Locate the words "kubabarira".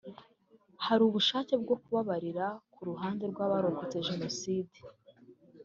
1.81-2.45